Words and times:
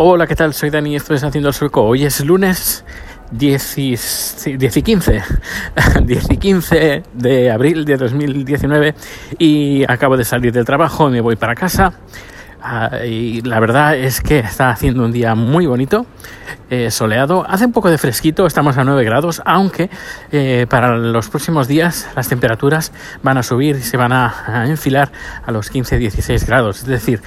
Hola, 0.00 0.28
¿qué 0.28 0.36
tal? 0.36 0.54
Soy 0.54 0.70
Dani, 0.70 0.94
esto 0.94 1.12
es 1.12 1.24
Haciendo 1.24 1.48
el 1.48 1.54
Sueco. 1.56 1.82
Hoy 1.82 2.04
es 2.04 2.24
lunes 2.24 2.84
10 3.32 3.78
y, 3.78 3.96
10 4.56 4.76
y 4.76 4.82
15, 4.82 5.22
10 6.04 6.24
y 6.30 6.36
15 6.36 7.02
de 7.14 7.50
abril 7.50 7.84
de 7.84 7.96
2019 7.96 8.94
y 9.40 9.82
acabo 9.90 10.16
de 10.16 10.24
salir 10.24 10.52
del 10.52 10.64
trabajo, 10.64 11.10
me 11.10 11.20
voy 11.20 11.34
para 11.34 11.56
casa. 11.56 11.94
Ah, 12.62 13.04
y 13.04 13.40
la 13.40 13.58
verdad 13.58 13.96
es 13.96 14.20
que 14.20 14.38
está 14.38 14.70
haciendo 14.70 15.04
un 15.04 15.10
día 15.10 15.34
muy 15.34 15.66
bonito, 15.66 16.06
eh, 16.70 16.92
soleado, 16.92 17.44
hace 17.48 17.66
un 17.66 17.72
poco 17.72 17.90
de 17.90 17.98
fresquito, 17.98 18.46
estamos 18.46 18.78
a 18.78 18.84
9 18.84 19.02
grados, 19.02 19.42
aunque 19.44 19.90
eh, 20.30 20.66
para 20.70 20.96
los 20.96 21.28
próximos 21.28 21.66
días 21.66 22.08
las 22.14 22.28
temperaturas 22.28 22.92
van 23.24 23.36
a 23.36 23.42
subir 23.42 23.74
y 23.74 23.82
se 23.82 23.96
van 23.96 24.12
a, 24.12 24.32
a 24.46 24.68
enfilar 24.68 25.10
a 25.44 25.50
los 25.50 25.72
15-16 25.72 26.46
grados, 26.46 26.82
es 26.82 26.86
decir, 26.86 27.20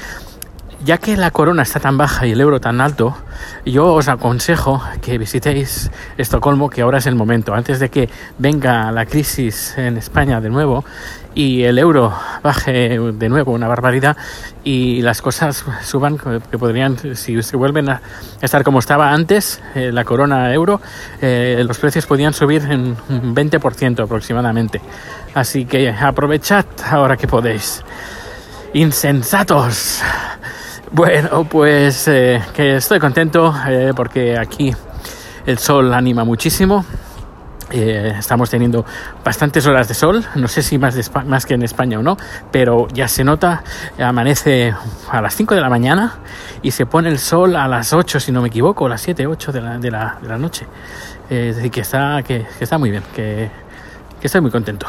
ya 0.84 0.98
que 0.98 1.16
la 1.18 1.32
corona 1.32 1.64
está 1.64 1.80
tan 1.80 1.98
baja 1.98 2.26
y 2.26 2.32
el 2.32 2.42
euro 2.42 2.60
tan 2.60 2.82
alto, 2.82 3.16
yo 3.66 3.94
os 3.94 4.08
aconsejo 4.08 4.82
que 5.02 5.18
visitéis 5.18 5.92
Estocolmo, 6.18 6.70
que 6.70 6.82
ahora 6.82 6.98
es 6.98 7.08
el 7.08 7.16
momento, 7.16 7.54
antes 7.54 7.80
de 7.80 7.90
que 7.90 8.10
venga 8.38 8.92
la 8.92 9.06
crisis 9.06 9.78
en 9.78 9.98
España 9.98 10.42
de 10.42 10.50
nuevo 10.50 10.84
y 11.34 11.64
el 11.64 11.80
euro 11.80 12.14
baje 12.44 13.00
de 13.00 13.30
nuevo 13.30 13.54
una 13.54 13.68
barbaridad 13.68 14.18
y 14.64 15.02
las 15.02 15.22
cosas 15.22 15.64
suban, 15.84 16.18
que 16.18 16.58
podrían, 16.58 16.98
si 17.16 17.42
se 17.42 17.58
vuelven 17.58 17.90
a 17.90 18.02
estar 18.42 18.64
como 18.64 18.80
estaba 18.80 19.12
antes, 19.12 19.62
eh, 19.76 19.92
la 19.92 20.04
corona 20.04 20.54
euro, 20.54 20.82
eh, 21.22 21.64
los 21.66 21.78
precios 21.78 22.06
podrían 22.06 22.34
subir 22.34 22.64
en 22.64 22.98
un 23.10 23.36
20% 23.36 24.04
aproximadamente. 24.04 24.82
Así 25.34 25.66
que 25.66 25.90
aprovechad 25.90 26.66
ahora 26.90 27.16
que 27.16 27.28
podéis. 27.28 27.84
Insensatos. 28.74 30.02
Bueno, 30.94 31.46
pues 31.46 32.06
eh, 32.10 32.42
que 32.54 32.76
estoy 32.76 33.00
contento 33.00 33.56
eh, 33.66 33.94
porque 33.96 34.38
aquí 34.38 34.76
el 35.46 35.58
sol 35.58 35.94
anima 35.94 36.26
muchísimo. 36.26 36.84
Eh, 37.72 38.14
estamos 38.20 38.50
teniendo 38.50 38.86
bastantes 39.24 39.66
horas 39.66 39.88
de 39.88 39.94
sol, 39.94 40.26
no 40.36 40.50
sé 40.50 40.62
si 40.62 40.78
más, 40.78 40.94
más 41.26 41.46
que 41.46 41.54
en 41.54 41.64
España 41.64 41.98
o 41.98 42.04
no, 42.04 42.18
pero 42.52 42.90
ya 42.90 43.08
se 43.08 43.24
nota, 43.24 43.64
amanece 43.98 44.74
a 45.10 45.22
las 45.22 45.34
5 45.34 45.56
de 45.56 45.62
la 45.62 45.70
mañana 45.70 46.16
y 46.62 46.72
se 46.72 46.86
pone 46.86 47.08
el 47.08 47.20
sol 47.20 47.56
a 47.56 47.70
las 47.70 47.94
8, 47.94 48.20
si 48.20 48.34
no 48.34 48.42
me 48.42 48.50
equivoco, 48.50 48.88
a 48.88 48.90
las 48.90 49.00
7, 49.00 49.26
8 49.26 49.52
de 49.54 49.62
la, 49.62 49.78
de 49.78 49.92
la, 49.92 50.18
de 50.22 50.28
la 50.28 50.38
noche. 50.38 50.68
es 51.30 51.56
decir, 51.56 51.72
que 51.72 51.80
está, 51.80 52.22
que, 52.24 52.46
está 52.60 52.78
muy 52.78 52.92
bien, 52.92 53.04
que, 53.16 53.50
que 54.20 54.28
estoy 54.28 54.42
muy 54.42 54.52
contento. 54.52 54.88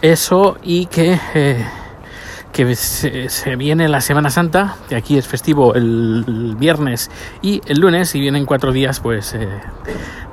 Eso 0.00 0.58
y 0.62 0.86
que 0.86 1.18
que 2.52 2.74
se, 2.74 3.56
viene 3.56 3.88
la 3.88 4.00
Semana 4.00 4.30
Santa, 4.30 4.76
que 4.88 4.96
aquí 4.96 5.18
es 5.18 5.26
festivo 5.26 5.74
el, 5.74 6.56
viernes 6.58 7.10
y 7.42 7.60
el 7.66 7.80
lunes, 7.80 8.14
y 8.14 8.20
vienen 8.20 8.46
cuatro 8.46 8.72
días 8.72 9.00
pues 9.00 9.34
eh, 9.34 9.48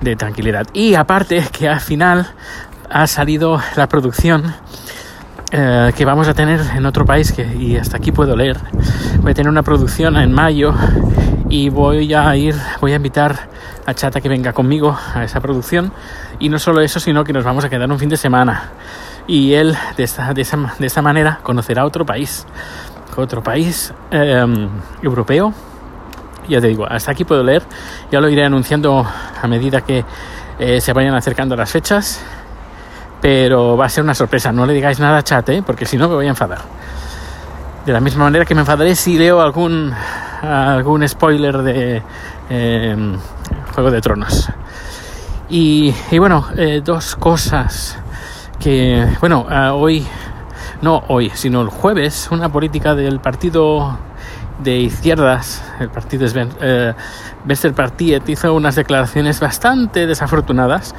de 0.02 0.16
tranquilidad. 0.16 0.67
Y 0.73 0.95
aparte 0.95 1.43
que 1.52 1.67
al 1.69 1.81
final 1.81 2.27
ha 2.89 3.08
salido 3.08 3.61
la 3.75 3.88
producción 3.88 4.53
eh, 5.52 5.91
que 5.95 6.05
vamos 6.05 6.27
a 6.27 6.33
tener 6.33 6.61
en 6.75 6.86
otro 6.86 7.05
país, 7.05 7.31
que, 7.31 7.45
y 7.45 7.77
hasta 7.77 7.97
aquí 7.97 8.11
puedo 8.11 8.36
leer, 8.36 8.58
voy 9.19 9.31
a 9.31 9.33
tener 9.36 9.49
una 9.49 9.63
producción 9.63 10.17
en 10.17 10.31
mayo 10.31 10.73
y 11.49 11.69
voy 11.69 12.13
a 12.13 12.36
ir, 12.36 12.55
voy 12.81 12.93
a 12.93 12.95
invitar 12.95 13.49
a 13.86 13.93
Chata 13.93 14.19
que 14.19 14.30
venga 14.30 14.53
conmigo 14.53 14.97
a 15.13 15.23
esa 15.23 15.39
producción. 15.39 15.91
Y 16.39 16.49
no 16.49 16.59
solo 16.59 16.81
eso, 16.81 16.99
sino 16.99 17.23
que 17.23 17.33
nos 17.33 17.43
vamos 17.43 17.63
a 17.63 17.69
quedar 17.69 17.89
un 17.91 17.99
fin 17.99 18.09
de 18.09 18.17
semana 18.17 18.71
y 19.28 19.54
él 19.54 19.76
de 19.98 20.04
esta, 20.04 20.34
de 20.34 20.42
esa, 20.42 20.58
de 20.78 20.88
esa 20.88 21.02
manera 21.02 21.40
conocerá 21.44 21.86
otro 21.86 22.06
país, 22.06 22.45
otro 23.16 23.42
país 23.42 23.94
eh, 24.12 24.45
europeo. 25.02 25.54
Ya 26.48 26.62
te 26.62 26.67
digo, 26.67 26.86
hasta 26.86 27.12
aquí 27.12 27.23
puedo 27.26 27.44
leer, 27.44 27.64
ya 28.12 28.20
lo 28.20 28.30
iré 28.30 28.45
anunciando 28.45 29.06
a 29.42 29.48
medida 29.48 29.82
que 29.82 30.06
eh, 30.59 30.80
se 30.80 30.94
vayan 30.94 31.16
acercando 31.16 31.56
las 31.56 31.72
fechas, 31.72 32.22
pero 33.20 33.76
va 33.76 33.86
a 33.86 33.90
ser 33.90 34.04
una 34.04 34.14
sorpresa, 34.14 34.52
no 34.52 34.66
le 34.66 34.73
digáis 34.73 34.99
nada 34.99 35.17
a 35.17 35.23
chat, 35.23 35.49
¿eh? 35.49 35.64
porque 35.66 35.86
si 35.86 35.98
no 35.98 36.08
me 36.08 36.16
voy 36.16 36.28
a 36.28 36.30
enfadar. 36.30 36.60
De 37.86 37.94
la 37.94 37.99
misma 37.99 38.26
manera 38.26 38.45
que 38.45 38.54
me 38.55 38.61
enfadaré 38.61 38.95
si 38.95 39.17
leo 39.17 39.42
algún, 39.42 39.92
algún 40.42 41.08
spoiler 41.08 41.58
de 41.60 42.04
eh, 42.49 43.17
Juego 43.73 43.92
de 43.92 44.02
Tronos. 44.02 44.49
Y, 45.49 45.94
y 46.10 46.17
bueno, 46.17 46.48
eh, 46.58 46.82
dos 46.83 47.16
cosas 47.16 47.98
bueno, 49.20 49.45
uh, 49.48 49.76
hoy, 49.76 50.05
no 50.81 51.03
hoy, 51.08 51.31
sino 51.36 51.61
el 51.61 51.70
jueves, 51.70 52.30
una 52.31 52.52
política 52.52 52.95
del 52.95 53.20
partido 53.20 53.99
de 54.64 54.77
izquierdas, 54.77 55.64
el 55.80 55.89
partido 55.89 56.27
Sven, 56.27 56.49
eh, 56.61 56.93
hizo 58.27 58.54
unas 58.55 58.75
declaraciones 58.75 59.39
bastante 59.39 60.08
desafortunadas 60.08 60.95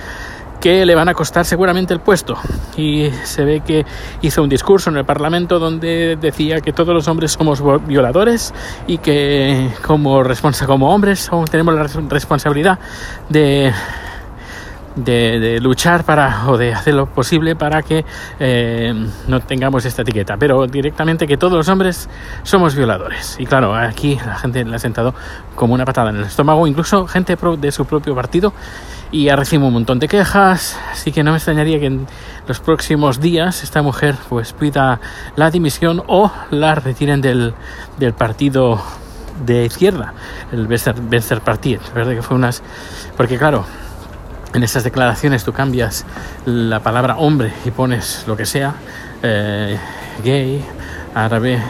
que 0.61 0.87
le 0.87 0.95
van 0.95 1.09
a 1.09 1.15
costar 1.15 1.45
seguramente 1.45 1.93
el 1.93 1.99
puesto. 1.99 2.37
Y 2.77 3.11
se 3.25 3.45
ve 3.45 3.63
que 3.67 3.85
hizo 4.23 4.45
un 4.45 4.49
discurso 4.49 4.91
en 4.91 4.99
el 4.99 5.05
Parlamento 5.05 5.59
donde 5.59 6.17
decía 6.21 6.61
que 6.61 6.73
todos 6.73 6.95
los 6.95 7.09
hombres 7.09 7.33
somos 7.33 7.61
violadores 7.87 8.55
y 8.87 8.99
que 8.99 9.71
como, 9.85 10.23
responsa 10.23 10.67
como 10.67 10.95
hombres 10.95 11.29
tenemos 11.51 11.75
la 11.75 11.89
responsabilidad 12.09 12.79
de 13.29 13.73
de, 14.97 15.39
de, 15.39 15.61
luchar 15.61 16.05
para 16.05 16.49
o 16.49 16.57
de 16.57 16.73
hacer 16.73 16.95
lo 16.95 17.07
posible 17.07 17.55
para 17.55 17.83
que 17.83 18.05
eh, 18.41 18.95
no 19.29 19.41
tengamos 19.41 19.85
esta 19.85 20.03
etiqueta, 20.03 20.37
pero 20.37 20.67
directamente 20.67 21.27
que 21.27 21.37
todos 21.37 21.53
los 21.53 21.69
hombres 21.69 22.09
somos 22.43 22.75
violadores. 22.75 23.37
Y 23.39 23.47
claro, 23.47 23.75
aquí 23.75 24.19
la 24.25 24.37
gente 24.37 24.65
le 24.65 24.75
ha 24.75 24.79
sentado 24.79 25.15
como 25.55 25.75
una 25.75 25.85
patada 25.85 26.11
en 26.11 26.17
el 26.17 26.25
estómago, 26.25 26.67
incluso 26.67 27.07
gente 27.07 27.37
de 27.59 27.73
su 27.73 27.85
propio 27.85 28.15
partido, 28.15 28.53
y 29.13 29.29
ha 29.29 29.37
recibido 29.37 29.69
un 29.69 29.75
montón 29.75 29.99
de 29.99 30.09
quejas, 30.09 30.79
así 30.91 31.13
que 31.13 31.23
no 31.23 31.31
me 31.31 31.37
extrañaría 31.37 31.79
que 31.79 31.87
en 31.87 32.07
los 32.49 32.61
próximos 32.61 33.21
días 33.21 33.63
esta 33.63 33.83
mujer 33.83 34.17
pues 34.29 34.53
pida 34.53 35.01
la 35.37 35.51
dimisión 35.51 36.03
o 36.07 36.33
la 36.51 36.75
retiren 36.75 37.21
del, 37.21 37.55
del 37.99 38.15
partido 38.15 38.81
de 39.45 39.67
izquierda, 39.67 40.15
el 40.53 40.67
Vencer 40.67 41.41
Partiet, 41.41 41.81
¿verdad? 41.95 42.15
Que 42.15 42.23
fue 42.23 42.37
unas... 42.37 42.63
Porque 43.17 43.39
claro, 43.39 43.65
en 44.55 44.63
esas 44.63 44.85
declaraciones 44.85 45.45
tú 45.45 45.53
cambias 45.53 46.05
la 46.45 46.81
palabra 46.81 47.17
hombre 47.17 47.53
y 47.65 47.71
pones 47.71 48.25
lo 48.27 48.37
que 48.37 48.47
sea, 48.47 48.75
eh, 49.23 49.79
gay, 50.23 50.65
árabe, 51.15 51.61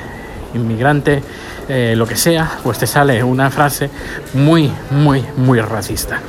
inmigrante, 0.54 1.22
eh, 1.68 1.94
lo 1.96 2.06
que 2.06 2.16
sea, 2.16 2.58
pues 2.62 2.78
te 2.78 2.86
sale 2.86 3.22
una 3.24 3.50
frase 3.50 3.90
muy, 4.34 4.70
muy, 4.90 5.24
muy 5.36 5.60
racista. 5.60 6.20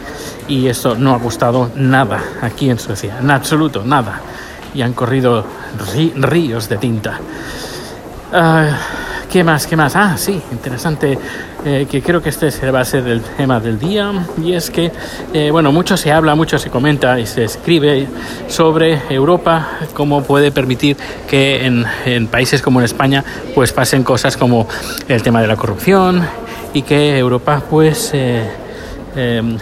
Y 0.47 0.67
esto 0.67 0.95
no 0.95 1.13
ha 1.13 1.17
gustado 1.17 1.71
nada 1.75 2.21
aquí 2.41 2.69
en 2.69 2.79
Suecia, 2.79 3.17
en 3.19 3.29
absoluto, 3.29 3.83
nada. 3.83 4.21
Y 4.73 4.81
han 4.81 4.93
corrido 4.93 5.45
ríos 6.15 6.69
de 6.69 6.77
tinta. 6.77 7.19
Uh, 8.31 9.06
¿Qué 9.31 9.43
más? 9.43 9.67
¿Qué 9.67 9.75
más? 9.75 9.93
Ah, 9.97 10.15
sí, 10.17 10.41
interesante, 10.51 11.19
eh, 11.65 11.85
que 11.91 12.01
creo 12.01 12.21
que 12.21 12.29
este 12.29 12.49
va 12.71 12.79
a 12.79 12.85
ser 12.85 13.05
el 13.07 13.21
tema 13.21 13.59
del 13.59 13.77
día, 13.77 14.13
y 14.41 14.53
es 14.53 14.71
que, 14.71 14.89
eh, 15.33 15.51
bueno, 15.51 15.73
mucho 15.73 15.97
se 15.97 16.13
habla, 16.13 16.33
mucho 16.33 16.57
se 16.57 16.69
comenta 16.69 17.19
y 17.19 17.25
se 17.25 17.43
escribe 17.43 18.07
sobre 18.47 19.01
Europa, 19.09 19.79
cómo 19.93 20.23
puede 20.23 20.51
permitir 20.51 20.95
que 21.27 21.65
en, 21.65 21.85
en 22.05 22.27
países 22.27 22.61
como 22.61 22.79
en 22.79 22.85
España, 22.85 23.23
pues 23.53 23.73
pasen 23.73 24.03
cosas 24.03 24.37
como 24.37 24.65
el 25.09 25.21
tema 25.21 25.41
de 25.41 25.47
la 25.47 25.57
corrupción 25.57 26.25
y 26.73 26.83
que 26.83 27.17
Europa, 27.17 27.61
pues, 27.69 28.11
eh, 28.13 28.49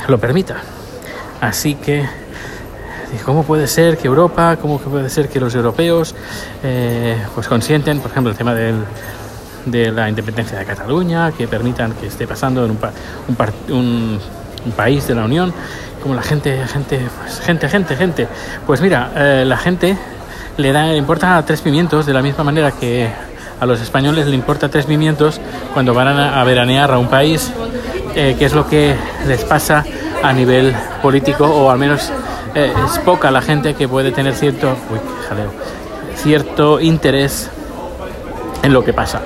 lo 0.07 0.19
permita. 0.19 0.57
Así 1.41 1.75
que 1.75 2.05
¿Cómo 3.23 3.43
puede 3.43 3.67
ser 3.67 3.97
que 3.97 4.07
Europa, 4.07 4.57
cómo 4.61 4.77
puede 4.77 5.09
ser 5.09 5.29
que 5.29 5.39
los 5.39 5.55
europeos 5.55 6.13
eh, 6.63 7.15
pues 7.33 7.47
consienten, 7.47 7.99
por 7.99 8.11
ejemplo, 8.11 8.31
el 8.31 8.37
tema 8.37 8.53
del, 8.53 8.75
de 9.65 9.91
la 9.91 10.09
independencia 10.09 10.57
de 10.57 10.65
Cataluña, 10.65 11.31
que 11.31 11.47
permitan 11.47 11.93
que 11.93 12.07
esté 12.07 12.27
pasando 12.27 12.65
en 12.65 12.71
un, 12.71 12.79
un, 13.69 14.19
un, 14.65 14.71
país 14.71 15.07
de 15.07 15.15
la 15.15 15.25
Unión, 15.25 15.53
como 16.01 16.15
la 16.15 16.21
gente, 16.21 16.65
gente, 16.67 17.00
pues, 17.19 17.39
gente, 17.39 17.69
gente, 17.69 17.95
gente. 17.95 18.27
Pues 18.65 18.81
mira, 18.81 19.12
eh, 19.15 19.44
la 19.45 19.57
gente 19.57 19.97
le 20.57 20.71
da, 20.71 20.95
importa 20.95 21.44
tres 21.45 21.62
pimientos 21.62 22.06
de 22.06 22.13
la 22.13 22.21
misma 22.21 22.44
manera 22.44 22.71
que 22.71 23.09
a 23.59 23.65
los 23.65 23.81
españoles 23.81 24.27
le 24.27 24.35
importa 24.35 24.69
tres 24.69 24.85
pimientos 24.85 25.39
cuando 25.73 25.94
van 25.94 26.07
a, 26.07 26.41
a 26.41 26.44
veranear 26.44 26.91
a 26.91 26.97
un 26.97 27.07
país, 27.07 27.51
eh, 28.15 28.35
que 28.38 28.45
es 28.45 28.53
lo 28.53 28.68
que 28.68 28.95
les 29.27 29.44
pasa 29.44 29.83
a 30.23 30.33
nivel 30.33 30.73
político, 31.01 31.45
o 31.45 31.69
al 31.69 31.77
menos 31.77 32.11
eh, 32.56 32.73
es 32.85 33.00
poca 33.00 33.31
la 33.31 33.41
gente 33.41 33.73
que 33.73 33.88
puede 33.88 34.11
tener 34.11 34.33
cierto, 34.33 34.69
uy, 34.89 35.00
jaleo, 35.27 35.51
cierto 36.15 36.79
interés 36.79 37.50
en 38.63 38.73
lo 38.73 38.83
que 38.83 38.94
pasa. 38.94 39.21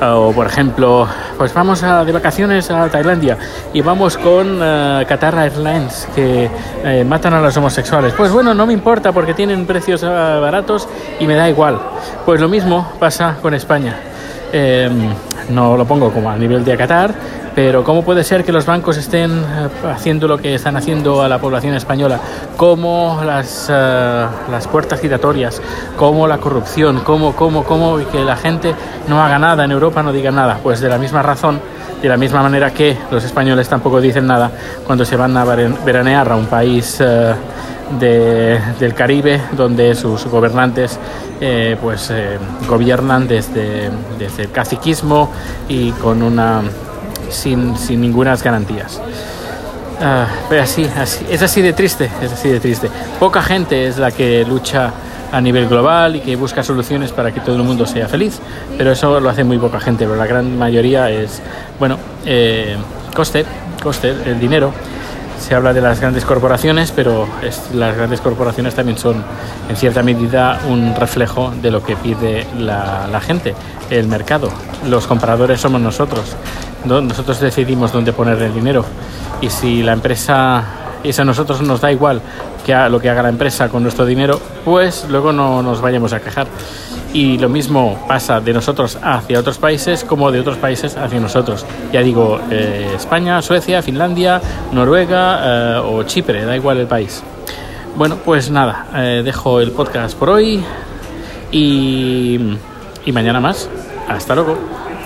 O 0.00 0.32
por 0.32 0.46
ejemplo, 0.46 1.08
pues 1.36 1.52
vamos 1.52 1.82
a, 1.82 2.04
de 2.04 2.12
vacaciones 2.12 2.70
a 2.70 2.88
Tailandia 2.88 3.36
y 3.72 3.80
vamos 3.80 4.16
con 4.16 4.62
uh, 4.62 5.04
Qatar 5.08 5.36
Airlines 5.36 6.08
que 6.14 6.48
eh, 6.84 7.04
matan 7.04 7.34
a 7.34 7.40
los 7.40 7.56
homosexuales. 7.56 8.12
Pues 8.12 8.30
bueno, 8.30 8.54
no 8.54 8.64
me 8.64 8.72
importa 8.72 9.10
porque 9.10 9.34
tienen 9.34 9.66
precios 9.66 10.04
uh, 10.04 10.06
baratos 10.06 10.88
y 11.18 11.26
me 11.26 11.34
da 11.34 11.48
igual. 11.48 11.80
Pues 12.24 12.40
lo 12.40 12.48
mismo 12.48 12.92
pasa 13.00 13.36
con 13.42 13.54
España. 13.54 13.96
Eh, 14.52 14.88
no 15.50 15.76
lo 15.76 15.84
pongo 15.84 16.10
como 16.12 16.30
a 16.30 16.36
nivel 16.36 16.64
de 16.64 16.76
Qatar, 16.76 17.12
Pero 17.58 17.82
¿cómo 17.82 18.04
puede 18.04 18.22
ser 18.22 18.44
que 18.44 18.52
los 18.52 18.66
bancos 18.66 18.96
estén 18.98 19.32
eh, 19.32 19.68
haciendo 19.92 20.28
lo 20.28 20.38
que 20.38 20.54
están 20.54 20.76
haciendo 20.76 21.22
a 21.22 21.28
la 21.28 21.40
población 21.40 21.74
española? 21.74 22.20
¿Cómo 22.56 23.20
las, 23.26 23.66
eh, 23.68 24.26
las 24.48 24.68
puertas 24.68 25.00
giratorias? 25.00 25.60
¿Cómo 25.96 26.28
la 26.28 26.38
corrupción? 26.38 27.00
¿Cómo, 27.00 27.34
cómo, 27.34 27.64
cómo 27.64 27.96
que 28.12 28.20
la 28.20 28.36
gente 28.36 28.76
no 29.08 29.20
haga 29.20 29.40
nada 29.40 29.64
en 29.64 29.72
Europa, 29.72 30.04
no 30.04 30.12
diga 30.12 30.30
nada? 30.30 30.60
Pues 30.62 30.80
de 30.80 30.88
la 30.88 30.98
misma 30.98 31.20
razón, 31.20 31.58
de 32.00 32.08
la 32.08 32.16
misma 32.16 32.44
manera 32.44 32.72
que 32.72 32.96
los 33.10 33.24
españoles 33.24 33.68
tampoco 33.68 34.00
dicen 34.00 34.28
nada 34.28 34.52
cuando 34.86 35.04
se 35.04 35.16
van 35.16 35.36
a 35.36 35.44
veranear 35.44 36.30
a 36.30 36.36
un 36.36 36.46
país 36.46 36.98
eh, 37.00 37.34
de, 37.98 38.60
del 38.78 38.94
Caribe 38.94 39.40
donde 39.56 39.96
sus 39.96 40.26
gobernantes 40.26 40.96
pues 41.80 42.12
gobiernan 42.68 43.26
desde, 43.26 43.90
desde 44.16 44.42
el 44.42 44.50
caciquismo 44.50 45.30
y 45.68 45.92
con 45.92 46.22
una 46.22 46.62
sin, 47.30 47.76
sin 47.76 48.00
ninguna 48.00 48.36
garantías. 48.36 49.00
Ah, 50.00 50.26
pero 50.48 50.62
así, 50.62 50.88
así, 50.96 51.26
es 51.28 51.42
así 51.42 51.60
de 51.60 51.72
triste, 51.72 52.08
es 52.22 52.32
así 52.32 52.48
de 52.48 52.60
triste. 52.60 52.88
Poca 53.18 53.42
gente 53.42 53.86
es 53.88 53.98
la 53.98 54.12
que 54.12 54.44
lucha 54.44 54.92
a 55.32 55.40
nivel 55.40 55.68
global 55.68 56.16
y 56.16 56.20
que 56.20 56.36
busca 56.36 56.62
soluciones 56.62 57.12
para 57.12 57.32
que 57.32 57.40
todo 57.40 57.56
el 57.56 57.62
mundo 57.62 57.84
sea 57.84 58.08
feliz, 58.08 58.40
pero 58.76 58.92
eso 58.92 59.20
lo 59.20 59.28
hace 59.28 59.44
muy 59.44 59.58
poca 59.58 59.80
gente, 59.80 60.04
pero 60.04 60.16
la 60.16 60.26
gran 60.26 60.56
mayoría 60.56 61.10
es, 61.10 61.42
bueno, 61.78 61.98
eh, 62.24 62.76
coste, 63.14 63.44
coste, 63.82 64.14
el 64.24 64.38
dinero. 64.38 64.72
Se 65.38 65.54
habla 65.54 65.72
de 65.72 65.80
las 65.80 66.00
grandes 66.00 66.24
corporaciones, 66.24 66.92
pero 66.92 67.28
las 67.72 67.96
grandes 67.96 68.20
corporaciones 68.20 68.74
también 68.74 68.98
son 68.98 69.22
en 69.68 69.76
cierta 69.76 70.02
medida 70.02 70.60
un 70.68 70.94
reflejo 70.96 71.52
de 71.62 71.70
lo 71.70 71.82
que 71.82 71.96
pide 71.96 72.44
la, 72.58 73.06
la 73.10 73.20
gente, 73.20 73.54
el 73.88 74.08
mercado. 74.08 74.50
Los 74.88 75.06
compradores 75.06 75.60
somos 75.60 75.80
nosotros 75.80 76.34
nosotros 76.84 77.40
decidimos 77.40 77.92
dónde 77.92 78.12
poner 78.12 78.40
el 78.42 78.54
dinero 78.54 78.84
y 79.40 79.50
si 79.50 79.82
la 79.82 79.92
empresa 79.92 80.64
y 81.02 81.20
a 81.20 81.24
nosotros 81.24 81.62
nos 81.62 81.80
da 81.80 81.92
igual 81.92 82.20
que 82.64 82.74
lo 82.90 83.00
que 83.00 83.08
haga 83.08 83.22
la 83.22 83.28
empresa 83.28 83.68
con 83.68 83.82
nuestro 83.82 84.04
dinero, 84.04 84.40
pues 84.64 85.06
luego 85.08 85.32
no 85.32 85.62
nos 85.62 85.80
vayamos 85.80 86.12
a 86.12 86.20
quejar. 86.20 86.46
Y 87.12 87.38
lo 87.38 87.48
mismo 87.48 88.04
pasa 88.06 88.40
de 88.40 88.52
nosotros 88.52 88.98
hacia 89.02 89.40
otros 89.40 89.56
países 89.56 90.04
como 90.04 90.30
de 90.30 90.40
otros 90.40 90.58
países 90.58 90.96
hacia 90.96 91.18
nosotros. 91.18 91.64
Ya 91.92 92.02
digo, 92.02 92.38
eh, 92.50 92.92
España, 92.94 93.40
Suecia, 93.40 93.80
Finlandia, 93.80 94.42
Noruega 94.72 95.40
eh, 95.78 95.82
o 95.82 96.02
Chipre, 96.02 96.44
da 96.44 96.54
igual 96.54 96.78
el 96.78 96.86
país. 96.86 97.22
Bueno, 97.96 98.16
pues 98.22 98.50
nada, 98.50 98.86
eh, 98.94 99.22
dejo 99.24 99.60
el 99.60 99.70
podcast 99.72 100.18
por 100.18 100.28
hoy 100.28 100.62
y, 101.50 102.38
y 103.06 103.12
mañana 103.12 103.40
más. 103.40 103.70
Hasta 104.08 104.34
luego. 104.34 104.87